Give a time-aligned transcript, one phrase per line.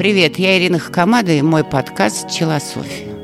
[0.00, 3.14] Привет, я Ирина Хакамада и мой подкаст «Челософия».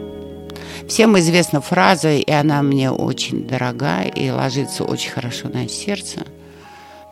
[0.86, 6.26] Всем известна фраза, и она мне очень дорога и ложится очень хорошо на сердце.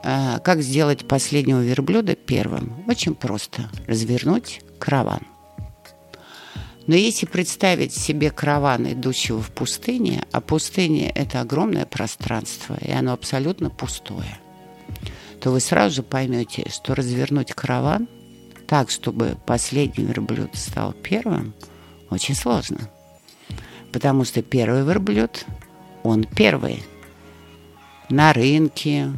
[0.03, 2.85] Э, как сделать последнего верблюда первым?
[2.87, 3.71] Очень просто.
[3.87, 5.23] Развернуть караван.
[6.87, 13.15] Но если представить себе караван, идущего в пустыне, а пустыня– это огромное пространство, и оно
[13.15, 14.37] абсолютно пустое,
[15.41, 18.09] то вы сразу же поймете, что развернуть караван
[18.75, 21.55] так, чтобы последний верблюд стал первым,
[22.11, 22.91] очень сложно.
[23.93, 25.47] Потому что первый верблюд,
[26.03, 26.83] он первый.
[28.11, 29.13] На рынке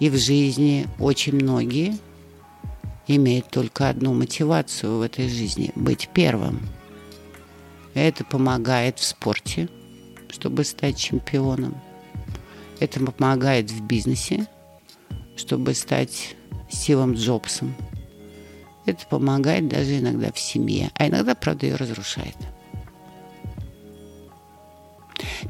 [0.00, 1.98] и в жизни очень многие
[3.06, 6.66] имеют только одну мотивацию в этой жизни– быть первым.
[7.92, 9.68] Это помогает в спорте,
[10.30, 11.74] чтобы стать чемпионом.
[12.80, 14.46] Это помогает в бизнесе,
[15.36, 16.36] чтобы стать
[16.68, 17.74] Стивом Джобсом.
[18.84, 22.36] Это помогает даже иногда в семье, а иногда, правда, ее разрушает.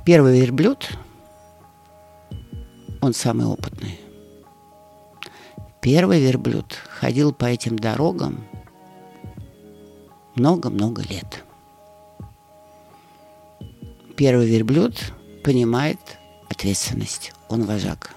[0.05, 0.97] Первый верблюд,
[3.00, 4.00] он самый опытный.
[5.81, 8.44] Первый верблюд ходил по этим дорогам
[10.34, 11.44] много-много лет.
[14.17, 15.12] Первый верблюд
[15.44, 15.98] понимает
[16.48, 17.33] ответственность.
[17.48, 18.14] Он вожак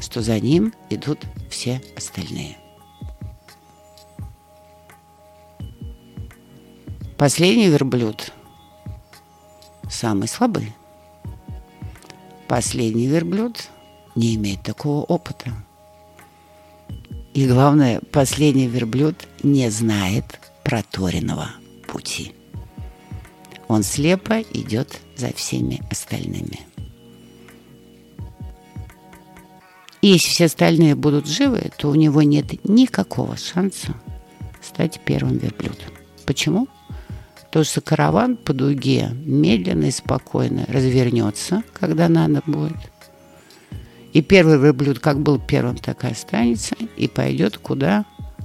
[0.00, 2.56] что за ним идут все остальные.
[7.16, 8.32] Последний верблюд
[9.88, 10.74] самый слабый.
[12.48, 13.68] Последний верблюд
[14.14, 15.52] не имеет такого опыта.
[17.34, 21.50] И главное, последний верблюд не знает проторенного
[21.86, 22.34] пути.
[23.68, 26.60] Он слепо идет за всеми остальными.
[30.06, 33.92] И если все остальные будут живы, то у него нет никакого шанса
[34.62, 35.90] стать первым верблюдом.
[36.24, 36.68] Почему?
[37.42, 42.92] Потому что караван по дуге медленно и спокойно развернется, когда надо будет.
[44.12, 48.04] И первый верблюд, как был первым, так и останется, и пойдет куда?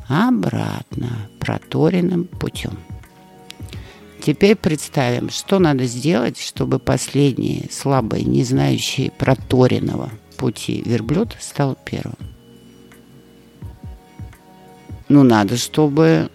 [0.09, 2.79] Обратно, проторенным путем.
[4.19, 10.09] Теперь представим, что надо сделать, чтобы последние слабые, не знающие проторенного
[10.41, 12.17] пути верблюд стал первым.
[15.07, 16.31] Ну, надо, чтобы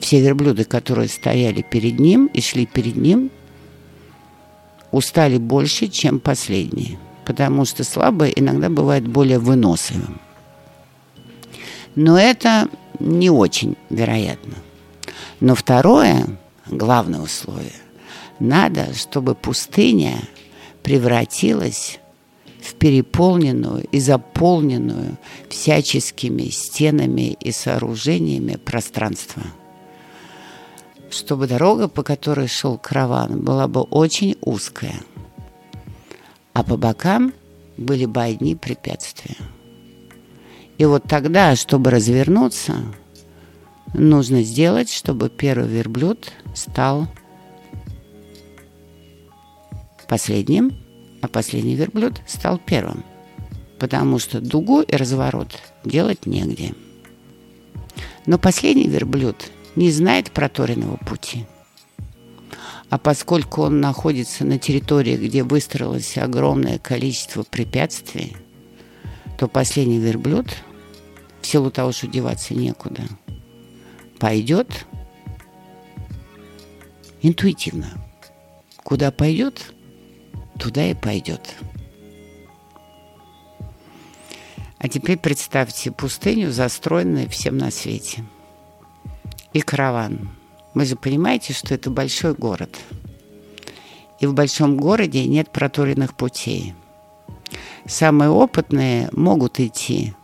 [0.00, 3.30] все верблюды, которые стояли перед ним и шли перед ним,
[4.90, 6.98] устали больше, чем последние.
[7.24, 10.20] Потому что слабое иногда бывает более выносливым.
[11.94, 14.56] Но это не очень вероятно.
[15.38, 16.26] Но второе,
[16.66, 17.80] главное условие,
[18.40, 20.16] надо, чтобы пустыня
[20.82, 22.00] превратилась
[22.62, 25.18] в переполненную и заполненную
[25.48, 29.42] всяческими стенами и сооружениями пространство.
[31.10, 35.00] Чтобы дорога, по которой шел караван, была бы очень узкая,
[36.52, 37.34] а по бокам
[37.76, 39.36] были бы одни препятствия.
[40.78, 42.76] И вот тогда, чтобы развернуться,
[43.92, 47.08] нужно сделать, чтобы первый верблюд стал
[50.08, 50.81] последним,
[51.22, 53.04] а последний верблюд стал первым,
[53.78, 56.74] потому что дугу и разворот делать негде.
[58.26, 61.46] Но последний верблюд не знает проторенного пути.
[62.90, 68.36] А поскольку он находится на территории, где выстроилось огромное количество препятствий,
[69.38, 70.46] то последний верблюд,
[71.40, 73.04] в силу того, что деваться некуда,
[74.18, 74.86] пойдет
[77.22, 77.88] интуитивно.
[78.82, 79.72] Куда пойдет,
[80.62, 81.56] туда и пойдет.
[84.78, 88.24] А теперь представьте пустыню, застроенную всем на свете.
[89.52, 90.30] И караван.
[90.74, 92.78] Вы же понимаете, что это большой город.
[94.20, 96.74] И в большом городе нет проторенных путей.
[97.84, 100.14] Самые опытные могут идти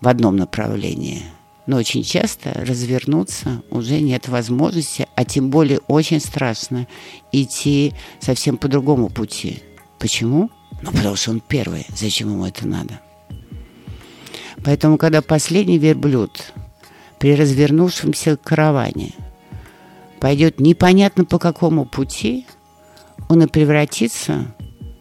[0.00, 1.22] в одном направлении–
[1.70, 6.88] но очень часто развернуться уже нет возможности, а тем более очень страшно
[7.30, 9.62] идти совсем по другому пути.
[10.00, 10.50] Почему?
[10.82, 11.86] Ну, потому что он первый.
[11.94, 13.00] Зачем ему это надо?
[14.64, 16.52] Поэтому, когда последний верблюд
[17.20, 19.12] при развернувшемся караване
[20.18, 22.48] пойдет непонятно по какому пути,
[23.28, 24.52] он и превратится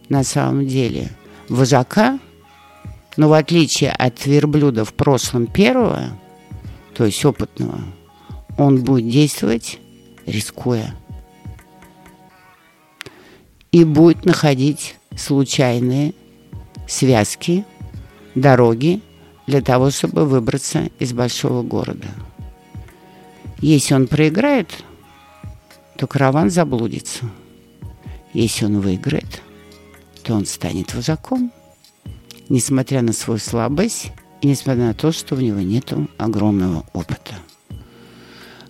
[0.08, 1.10] на самом деле
[1.48, 2.20] в вожака,
[3.18, 6.12] но в отличие от верблюда в прошлом первого–
[7.00, 7.80] то есть опытного,
[8.58, 9.80] он будет действовать,
[10.26, 10.94] рискуя.
[13.72, 16.14] И будет находить случайные
[16.90, 17.64] связки,
[18.36, 19.02] дороги,
[19.48, 22.10] для того, чтобы выбраться из большого города.
[23.60, 24.84] Если он проиграет,
[25.96, 27.24] то караван заблудится.
[28.34, 29.42] Если он выиграет,
[30.22, 31.54] то он станет вожаком,
[32.50, 34.12] несмотря на свою слабость
[34.48, 37.36] несмотря на то, что у него нет огромного опыта.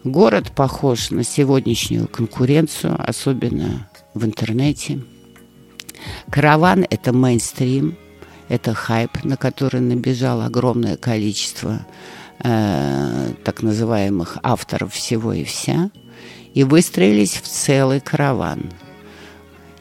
[0.04, 5.02] Город похож на сегодняшнюю конкуренцию, особенно в интернете.
[6.30, 7.98] Караван– это мейнстрим,
[8.48, 11.86] это хайп, на который набежало огромное количество
[12.44, 15.92] э, так называемых авторов всего и вся,
[16.54, 18.72] и выстроились в целый караван.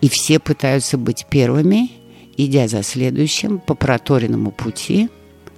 [0.01, 1.91] И все пытаются быть первыми,
[2.37, 5.09] идя за следующим по проторенному пути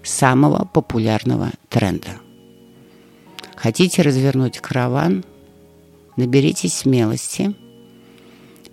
[0.02, 2.10] самого популярного тренда–
[3.60, 5.22] Хотите развернуть караван?
[6.16, 7.54] Наберитесь смелости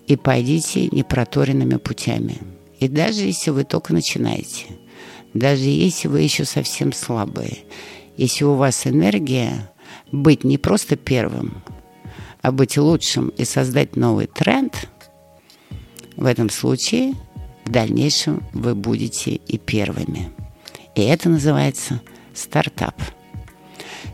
[0.08, 2.38] и пойдите непроторенными путями.
[2.80, 4.66] И даже если вы только начинаете,
[5.34, 7.58] даже если вы еще совсем слабые,
[8.16, 9.70] если у вас энергия
[10.14, 11.62] быть не просто первым,
[12.42, 14.88] а быть лучшим и создать новый тренд,
[16.16, 17.14] в этом случае
[17.66, 20.32] в дальнейшем вы будете и первыми.
[20.98, 22.02] И это называется
[22.34, 22.96] стартап.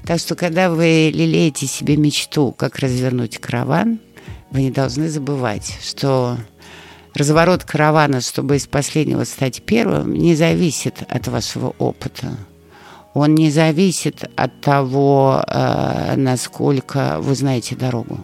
[0.05, 3.99] Так что, когда вы лелеете себе мечту, как развернуть караван,
[4.51, 6.37] вы не должны забывать, что
[7.13, 12.35] разворот каравана, чтобы из последнего стать первым, не зависит от вашего опыта.
[13.13, 18.19] Он не зависит от того, э, насколько вы знаете дорогу.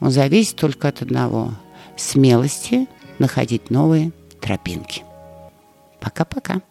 [0.00, 1.52] Он зависит только от одного–
[1.96, 2.88] смелости
[3.20, 4.10] находить новые
[4.40, 5.04] тропинки.
[6.00, 6.62] Пока-пока.